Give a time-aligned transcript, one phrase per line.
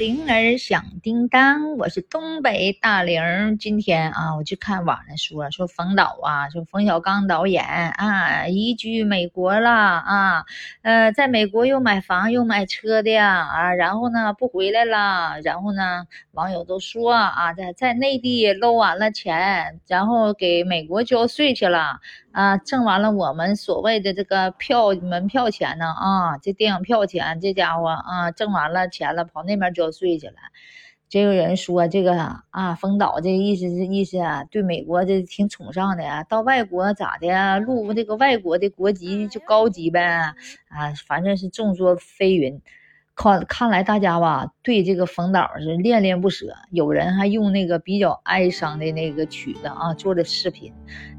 [0.00, 3.58] 铃儿响叮当，我是东北大玲。
[3.58, 10.46] 今天啊，我去看网上说说冯导啊，说冯小刚导演啊，移居美国了啊，
[10.80, 22.00] 呃，在美国又买房又买车的啊，然后呢不回来了，然后呢网友都说啊，在在内地搂完了钱，然后给美国交税去了
[22.32, 29.90] 啊，挣完了我们所谓的这个票门票钱呢啊，这电影票钱，这家伙啊挣完了钱了，跑那边交。
[29.90, 30.34] 税去了，
[31.08, 32.14] 这个人说这个
[32.50, 40.00] 啊，冯导这意思是意思啊，对美国这挺崇尚的呀，到外国咋的，入这个外国的国籍就高级呗
[40.68, 42.60] 啊，反正是众说纷纭。
[43.20, 50.72] 看看来大家吧，对这个冯导是恋恋不舍，有人还用那个比较哀伤的那个曲子啊做的视频，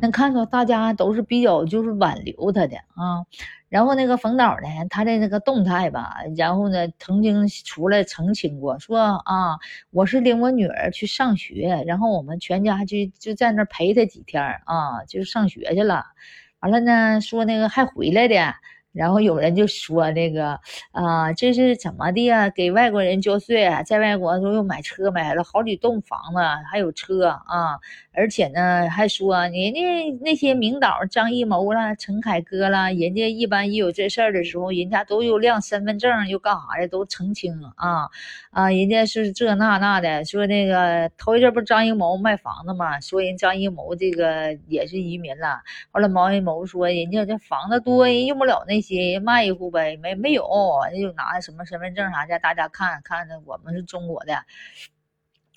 [0.00, 3.22] 能看出大家都是比较就是挽留他的啊。
[3.68, 9.60] 然后那个冯导呢，他的那个动态吧，然后呢曾经出来澄清过，说啊，
[9.92, 16.06] 我是领我女儿去上学，然后我们全家就就在那陪她几天啊，就上学去了，
[16.58, 18.54] 完了呢说那个还回来的。
[18.94, 20.58] 然后有人就说那个
[20.92, 22.48] 啊，这是怎么的呀？
[22.48, 26.38] 给外国人交税，在外国时候又买车，买了好几栋房子，
[26.70, 27.78] 还有车啊！
[28.12, 29.80] 而且呢，还说人家
[30.20, 38.08] 那些名导张艺谋啦、陈凯歌啦，人家一般一有这事儿的时候，人家都有亮身份证，又干啥的，都澄清啊
[38.52, 38.70] 啊！
[38.70, 45.60] 人家是这那那的，说那个头一阵不是张艺谋卖房子嘛，说人张艺谋这个也是移民了。
[45.90, 48.83] 后来毛艺谋说，人家这房子多，人用不了那。
[48.84, 50.46] 些卖一户呗，没没有，
[50.92, 54.34] 那就拿什么身份证啥的，大家看看的，我们是中国的。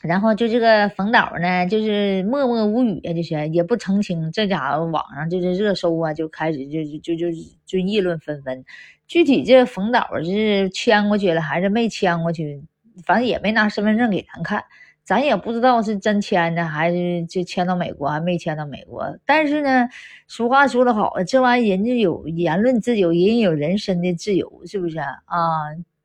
[0.00, 4.30] 然后就这个冯导呢，就是默默无语啊，这些也不澄清。
[4.30, 8.64] 这家伙网上就是热搜啊，就开始就就就就议论纷纷。
[9.08, 12.62] 具体这冯导是签过去了还是没签过去，
[13.04, 14.64] 反正也没拿身份证给咱看。
[15.08, 19.16] 咱也不知道是真签的还是就签到美国，还没签到美国。
[19.24, 19.88] 但是呢，
[20.26, 25.16] 俗话说得好，这玩意人家有言论自由，人有人身的自由，是不是啊？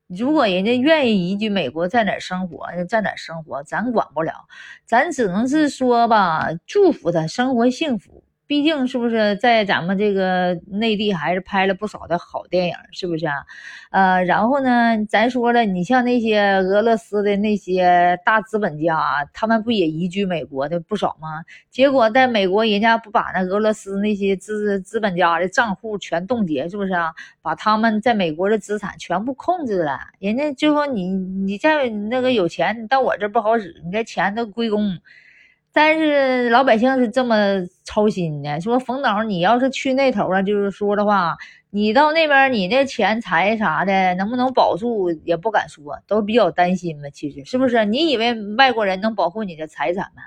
[0.07, 4.31] 如果人家愿意移居美国，在哪生活在哪生活，咱管不了，
[4.85, 8.22] 咱只能是说吧，祝福他生活幸福。
[8.45, 13.33] 毕竟是不是在咱们这个内地还是拍了不少的好电影，是不是啊？
[13.91, 21.43] 呃，然后呢，咱说了，你像那些俄罗斯的那些大资本家，他们不也移居美国的不少吗？
[21.71, 27.13] 结果在美国，人家不把那俄罗斯那些资资本家的账户全冻结，是不是啊？
[27.41, 34.99] 把他们在美国的资产全部控制了，人家就说你你在那个有钱，你到我这不好使，你这钱都归公。
[35.75, 37.35] 但是老百姓是这么
[37.83, 41.35] 操心的，说冯导，你要是去那头了，就是说的话，
[41.71, 47.09] 你到那边，你那钱财啥的能不能保住，也不敢说，都比较担心嘛。
[47.09, 47.85] 其实是不是？
[47.85, 50.21] 你以为外国人能保护你的财产吗？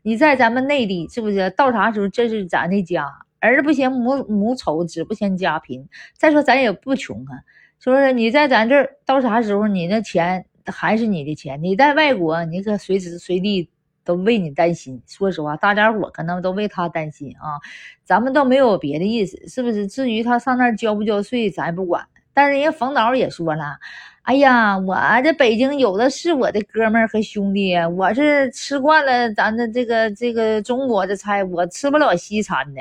[0.00, 1.50] 你在咱们内地，是不是？
[1.50, 3.06] 到啥时候这是咱的家？
[3.38, 5.86] 儿子不嫌母母丑，子不嫌家贫。
[6.16, 7.36] 再说咱也不穷啊，
[7.78, 8.12] 是不是？
[8.12, 11.62] 你在咱这儿，到啥时候你那钱还是你的钱？
[11.62, 13.68] 你在外国，你可随时随地。
[14.06, 17.60] 都为你担心，说实话，大家伙可能都为他担心啊。
[18.04, 19.86] 咱们倒没有别的意思，是不是？
[19.86, 22.06] 至于他上那儿交不交税，咱也不管。
[22.32, 23.78] 但是人家冯导也说了，
[24.22, 32.80] 哎呀，我这北京有的是我的哥们儿和兄弟，我是吃惯了咱的这个这个中国的菜，我吃不了西餐的。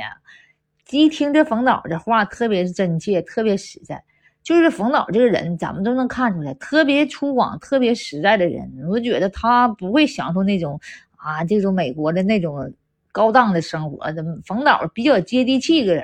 [0.92, 4.04] 一听这冯导这话，特别是真切，特别实在。
[4.44, 8.72] 就是冯导这个人，咱们都能看出来，特别粗犷、特别实在的人。
[8.88, 10.80] 我觉得他不会享受那种。
[11.26, 12.72] 啊，这种美国的那种
[13.12, 16.04] 高档的生活，怎么冯导比较接地气个人，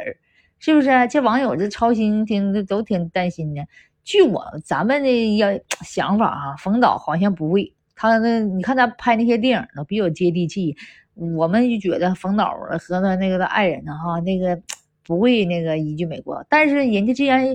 [0.58, 0.90] 是不是？
[1.12, 3.64] 这网友这操心，听都挺担心的。
[4.04, 5.48] 据我咱们的要
[5.82, 7.72] 想法啊，冯导好像不会。
[7.96, 10.76] 他那你看他拍那些电影都比较接地气，
[11.14, 14.60] 我们就觉得冯导和他那个的爱人呢，哈，那个
[15.06, 16.44] 不会那个移居美国。
[16.50, 17.46] 但是人家既然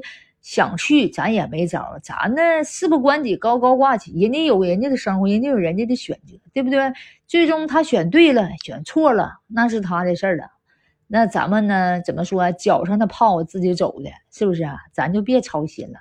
[0.46, 4.12] 想去，咱也没招咱呢事不关己，高高挂起。
[4.12, 6.78] 人家有人家的生活，人家有人家的选择，对不对？
[7.26, 10.44] 最终他选对了，选错了，那是他的事儿了。
[11.08, 12.00] 那咱们呢？
[12.02, 12.52] 怎么说？
[12.52, 14.76] 脚上的泡自己走的，是不是啊？
[14.92, 15.98] 咱就别操心了，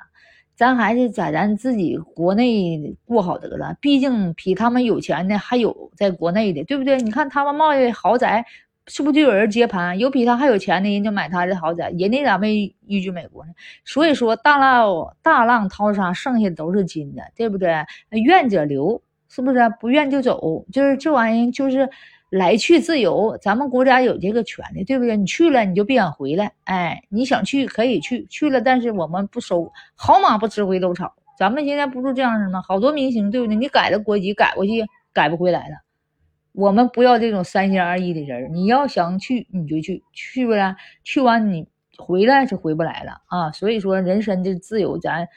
[0.55, 3.75] 咱还是在咱自己国内过好得了。
[3.81, 6.97] 毕竟比他们有钱的还有在国内的，对不对？
[6.97, 8.45] 你看他们贸易豪宅。
[8.87, 9.97] 是不是就有人接盘？
[9.97, 13.51] 有比他还有钱的人就买他的豪宅，人家咋没移居美国呢？
[13.83, 17.83] 所以说大浪大浪淘沙，剩下的都是金的，对不对？
[18.11, 19.57] 愿者留，是不是？
[19.79, 21.89] 不愿就走，就是这玩意就是
[22.29, 23.37] 来去自由。
[23.41, 25.17] 咱们国家有这个权利，对不对？
[25.17, 31.13] 你去了你就别想回来，哎，你想去可以去，去了但是我们不收，好马不吃回头草。
[31.39, 32.61] 咱们现在不是这样的吗？
[32.61, 33.55] 好多明星对不对？
[33.55, 35.84] 你改了国籍，改过去改不回来了。
[36.55, 41.67] 我们不要这种三心二意的人，你要想去你就去，去不了，去完你
[41.97, 43.51] 回来是回不来了啊。
[43.51, 45.27] 所以说，人生的自由，咱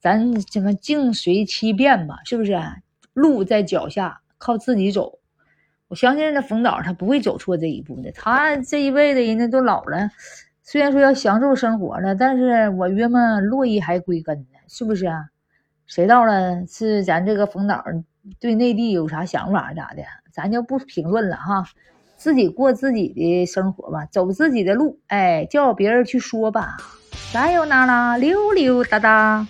[0.00, 2.16] 咱怎么境随其变吧？
[2.24, 2.58] 是不是？
[3.12, 5.18] 路在脚下，靠自己走。
[5.88, 8.10] 我相信那冯导他不会走错这一步的。
[8.12, 10.10] 他这一辈子人家都老了，
[10.62, 15.26] 虽然说要享受生活了，但是我约么落叶还归根呢，是不是啊？
[15.84, 17.84] 谁到了是咱这个冯导
[18.40, 20.02] 对内地有啥想法咋的？
[20.32, 21.64] 咱就不评论了哈，
[22.16, 26.76] 自己过自己的生活吧，走自己的路，哎，叫别人去说吧。
[27.32, 29.46] 加油娜拉，溜溜达达。